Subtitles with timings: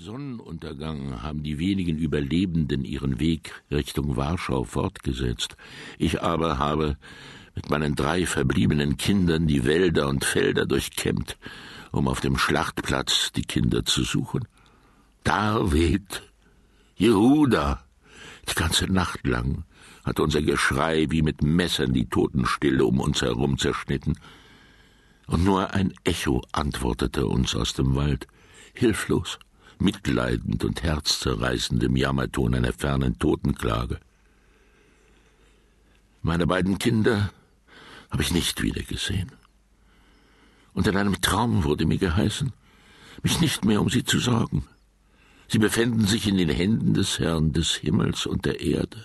[0.00, 5.56] Sonnenuntergang haben die wenigen Überlebenden ihren Weg Richtung Warschau fortgesetzt.
[5.98, 6.96] Ich aber habe
[7.54, 11.36] mit meinen drei verbliebenen Kindern die Wälder und Felder durchkämmt,
[11.92, 14.48] um auf dem Schlachtplatz die Kinder zu suchen.
[15.22, 16.22] David,
[16.96, 17.84] Jehuda,
[18.48, 19.64] die ganze Nacht lang
[20.02, 24.18] hat unser Geschrei wie mit Messern die Totenstille um uns herum zerschnitten,
[25.26, 28.26] und nur ein Echo antwortete uns aus dem Wald,
[28.72, 29.38] hilflos
[29.80, 33.98] mitleidend und herzzerreißend im Jammerton einer fernen Totenklage.
[36.22, 37.32] Meine beiden Kinder
[38.10, 39.32] habe ich nicht wiedergesehen.
[40.74, 42.52] Und in einem Traum wurde mir geheißen,
[43.22, 44.66] mich nicht mehr um sie zu sorgen.
[45.48, 49.04] Sie befänden sich in den Händen des Herrn des Himmels und der Erde.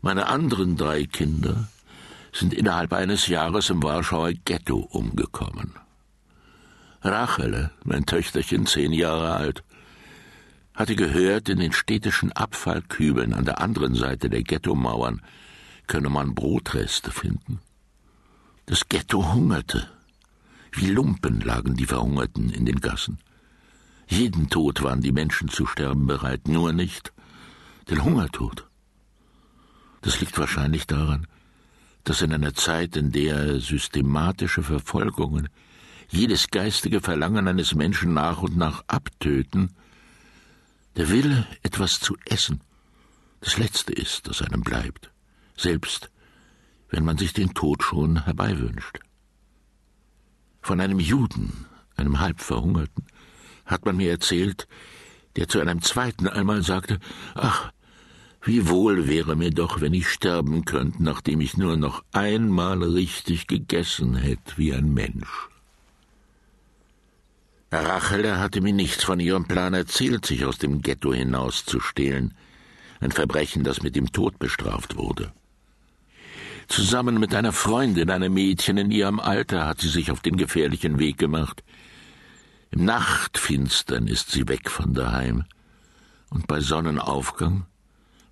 [0.00, 1.68] Meine anderen drei Kinder
[2.32, 5.74] sind innerhalb eines Jahres im Warschauer Ghetto umgekommen.
[7.02, 9.64] Rachele, mein Töchterchen, zehn Jahre alt,
[10.74, 15.20] hatte gehört, in den städtischen Abfallkübeln an der anderen Seite der Ghettomauern
[15.86, 17.60] könne man Brotreste finden.
[18.66, 19.88] Das Ghetto hungerte.
[20.70, 23.18] Wie Lumpen lagen die Verhungerten in den Gassen.
[24.08, 27.12] Jeden Tod waren die Menschen zu sterben bereit, nur nicht
[27.90, 28.68] den Hungertod.
[30.00, 31.26] Das liegt wahrscheinlich daran,
[32.04, 35.48] dass in einer Zeit, in der systematische Verfolgungen
[36.08, 39.74] jedes geistige Verlangen eines Menschen nach und nach abtöten,
[40.96, 42.62] der Wille, etwas zu essen,
[43.40, 45.10] das Letzte ist, das einem bleibt,
[45.56, 46.10] selbst
[46.90, 49.00] wenn man sich den Tod schon herbeiwünscht.
[50.60, 53.06] Von einem Juden, einem Halbverhungerten,
[53.64, 54.68] hat man mir erzählt,
[55.36, 56.98] der zu einem zweiten einmal sagte,
[57.34, 57.72] ach,
[58.42, 63.46] wie wohl wäre mir doch, wenn ich sterben könnte, nachdem ich nur noch einmal richtig
[63.46, 65.48] gegessen hätte wie ein Mensch.
[67.72, 72.34] Rachel hatte mir nichts von ihrem Plan erzählt, sich aus dem Ghetto hinauszustehlen,
[73.00, 75.32] ein Verbrechen, das mit dem Tod bestraft wurde.
[76.68, 80.98] Zusammen mit einer Freundin, einem Mädchen in ihrem Alter, hat sie sich auf den gefährlichen
[80.98, 81.64] Weg gemacht.
[82.70, 85.44] Im Nachtfinstern ist sie weg von daheim,
[86.28, 87.66] und bei Sonnenaufgang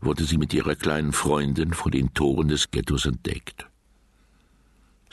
[0.02, 3.69] wurde sie mit ihrer kleinen Freundin vor den Toren des Ghettos entdeckt.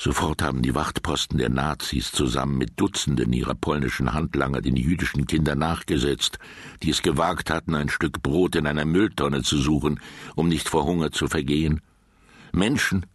[0.08, 5.60] Sofort haben die Wachtposten der Nazis zusammen mit Dutzenden ihrer polnischen Handlanger den jüdischen Kindern
[5.60, 6.40] nachgesetzt,
[6.82, 10.00] die es gewagt hatten, ein Stück Brot in einer Mülltonne zu suchen,
[10.34, 11.82] um nicht vor Hunger zu vergehen.
[12.54, 13.06] Menschen,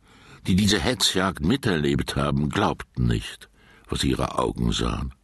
[0.47, 3.49] die diese Hetzjagd miterlebt haben, glaubten nicht,
[3.89, 5.15] was ihre Augen sahen.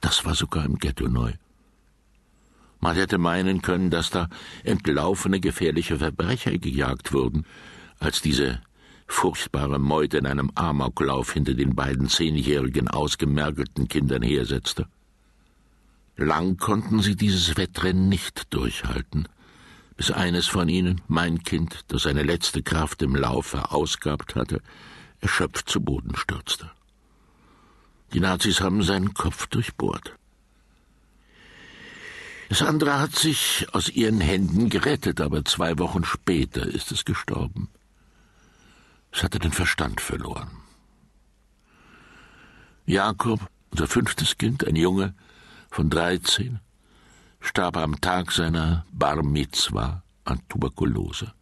[0.00, 1.34] Das war sogar im Ghetto neu.
[2.80, 4.30] Man hätte meinen können, dass da
[4.64, 7.44] entlaufene gefährliche Verbrecher gejagt wurden,
[7.98, 8.62] als diese
[9.08, 14.86] furchtbare Meute in einem Amoklauf hinter den beiden zehnjährigen ausgemergelten Kindern hersetzte.
[16.16, 19.28] Lang konnten sie dieses Wettrennen nicht durchhalten,
[19.96, 24.60] bis eines von ihnen, mein Kind, das seine letzte Kraft im Lauf verausgabt hatte,
[25.20, 26.70] erschöpft zu Boden stürzte.
[28.12, 30.14] Die Nazis haben seinen Kopf durchbohrt.
[32.48, 37.68] Das andere hat sich aus ihren Händen gerettet, aber zwei Wochen später ist es gestorben.
[39.12, 40.50] Es hatte den Verstand verloren.
[42.86, 45.14] Jakob, unser fünftes Kind, ein Junge
[45.70, 46.60] von dreizehn,
[47.40, 51.32] starb am Tag seiner Bar Mitzwa an Tuberkulose.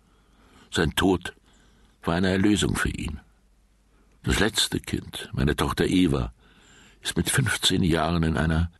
[0.71, 1.35] Sein Tod
[2.03, 3.21] war eine Erlösung für ihn.
[4.23, 6.33] Das letzte Kind, meine Tochter Eva,
[7.01, 8.71] ist mit 15 Jahren in einer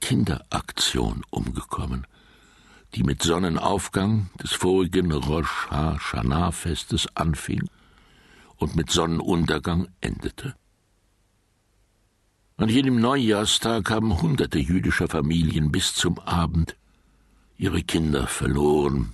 [0.00, 2.06] Kinderaktion umgekommen,
[2.94, 7.68] die mit Sonnenaufgang des vorigen Rosh Hashanah-Festes anfing
[8.56, 10.54] und mit Sonnenuntergang endete.
[12.56, 16.76] An jenem Neujahrstag haben hunderte jüdischer Familien bis zum Abend
[17.58, 19.12] ihre Kinder verloren.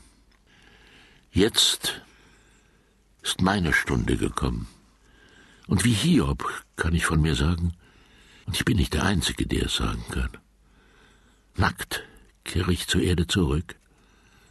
[1.33, 2.03] Jetzt
[3.23, 4.69] ist meine Stunde gekommen.
[5.67, 7.73] Und wie Hiob kann ich von mir sagen,
[8.47, 10.31] und ich bin nicht der Einzige, der es sagen kann.
[11.57, 12.05] Nackt
[12.45, 13.77] kehre ich zur Erde zurück,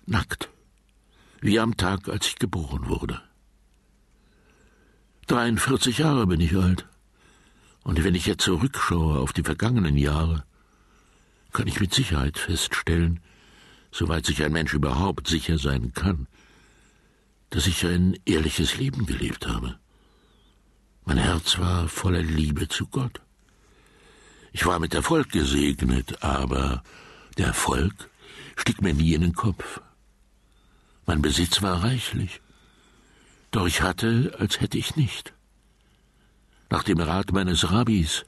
[0.06, 0.50] nackt,
[1.42, 3.22] wie am Tag, als ich geboren wurde.
[5.32, 6.86] 43 Jahre bin ich alt.
[7.84, 10.44] Und wenn ich jetzt zurückschaue auf die vergangenen Jahre,
[11.54, 13.22] kann ich mit Sicherheit feststellen,
[13.94, 16.28] soweit sich ein Mensch überhaupt sicher sein kann,
[17.50, 19.80] dass ich ein ehrliches Leben gelebt habe.
[21.06, 23.22] Mein Herz war voller Liebe zu Gott.
[24.52, 26.84] Ich war mit Erfolg gesegnet, aber
[27.38, 28.10] der Erfolg
[28.58, 29.80] stieg mir nie in den Kopf.
[31.06, 32.42] Mein Besitz war reichlich.
[33.52, 35.34] Doch ich hatte, als hätte ich nicht.
[36.70, 38.24] Nach dem Rat meines Rabbis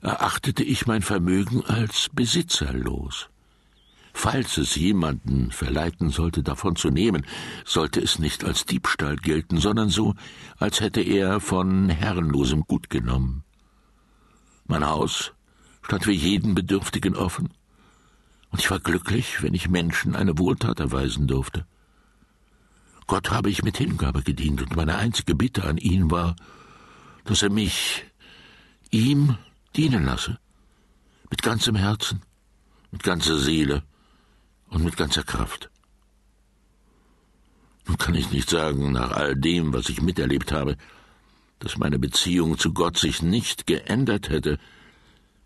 [0.00, 3.28] erachtete ich mein Vermögen als besitzerlos.
[4.12, 7.24] Falls es jemanden verleiten sollte, davon zu nehmen,
[7.64, 10.14] sollte es nicht als Diebstahl gelten, sondern so,
[10.58, 13.44] als hätte er von herrenlosem Gut genommen.
[14.66, 15.32] Mein Haus
[15.82, 17.50] stand für jeden Bedürftigen offen,
[18.50, 21.64] und ich war glücklich, wenn ich Menschen eine Wohltat erweisen durfte.
[23.12, 26.34] Gott habe ich mit Hingabe gedient, und meine einzige Bitte an ihn war,
[27.24, 28.06] dass er mich
[28.90, 29.36] ihm
[29.76, 30.38] dienen lasse,
[31.28, 32.22] mit ganzem Herzen,
[32.90, 33.82] mit ganzer Seele
[34.70, 35.68] und mit ganzer Kraft.
[37.86, 40.78] Nun kann ich nicht sagen, nach all dem, was ich miterlebt habe,
[41.58, 44.58] dass meine Beziehung zu Gott sich nicht geändert hätte.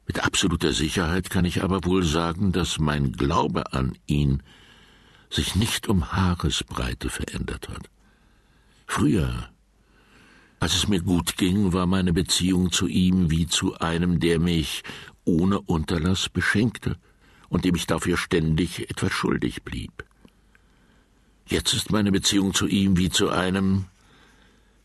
[0.06, 4.44] Mit absoluter Sicherheit kann ich aber wohl sagen, dass mein Glaube an ihn
[5.30, 7.90] sich nicht um Haaresbreite verändert hat.
[8.86, 9.48] Früher,
[10.60, 14.82] als es mir gut ging, war meine Beziehung zu ihm wie zu einem, der mich
[15.24, 16.96] ohne Unterlass beschenkte
[17.48, 20.04] und dem ich dafür ständig etwas schuldig blieb.
[21.46, 23.86] Jetzt ist meine Beziehung zu ihm wie zu einem,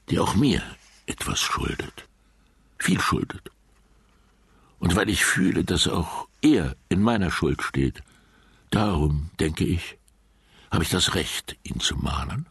[0.10, 0.62] der auch mir
[1.06, 2.08] etwas schuldet,
[2.78, 3.50] viel schuldet.
[4.80, 8.02] Und weil ich fühle, dass auch er in meiner Schuld steht,
[8.72, 9.98] darum, denke ich,
[10.72, 12.48] habe ich das Recht, ihn zu mahnen.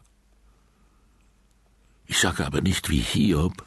[2.05, 3.65] Ich sage aber nicht wie Hiob,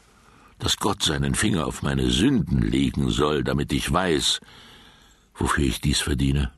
[0.59, 4.39] dass Gott seinen Finger auf meine Sünden legen soll, damit ich weiß,
[5.35, 6.51] wofür ich dies verdiene.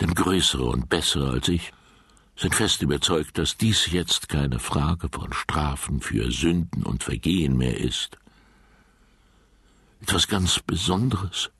[0.00, 1.72] Denn größere und bessere als ich
[2.36, 7.78] sind fest überzeugt, dass dies jetzt keine Frage von Strafen für Sünden und Vergehen mehr
[7.78, 8.18] ist.
[10.00, 11.50] Etwas ganz Besonderes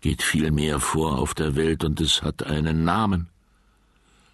[0.00, 3.28] geht viel mehr vor auf der Welt und es hat einen Namen.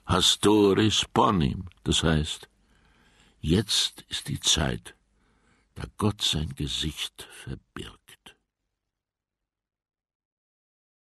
[0.06, 2.48] Hastoris Ponim, das heißt,
[3.40, 4.94] jetzt ist die Zeit,
[5.74, 8.05] da Gott sein Gesicht verbirgt.